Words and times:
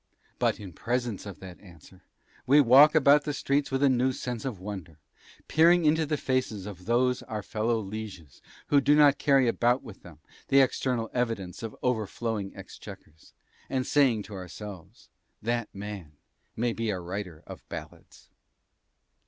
But 0.39 0.59
in 0.59 0.73
presence 0.73 1.27
of 1.27 1.39
that 1.41 1.59
answer, 1.59 2.01
we 2.47 2.59
walk 2.59 2.95
about 2.95 3.23
the 3.23 3.35
streets 3.35 3.69
with 3.69 3.83
a 3.83 3.87
new 3.87 4.11
sense 4.13 4.45
of 4.45 4.59
wonder, 4.59 4.97
peering 5.47 5.85
into 5.85 6.07
the 6.07 6.17
faces 6.17 6.65
of 6.65 6.85
those 6.85 7.21
of 7.21 7.29
our 7.29 7.43
fellow 7.43 7.79
lieges 7.79 8.41
who 8.69 8.81
do 8.81 8.95
not 8.95 9.19
carry 9.19 9.47
about 9.47 9.83
with 9.83 10.01
them 10.01 10.17
the 10.47 10.59
external 10.59 11.11
evidence 11.13 11.61
of 11.61 11.75
overflowing 11.83 12.51
exchequers, 12.55 13.33
and 13.69 13.85
saying 13.85 14.23
to 14.23 14.33
ourselves, 14.33 15.09
'That 15.43 15.69
man 15.75 16.13
may 16.55 16.73
be 16.73 16.89
a 16.89 16.99
writer 16.99 17.43
of 17.45 17.61
ballads. 17.69 18.31